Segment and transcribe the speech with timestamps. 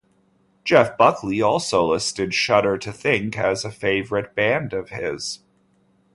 [0.63, 5.41] Jeff Buckley also listed Shudder to Think as a favorite band of his.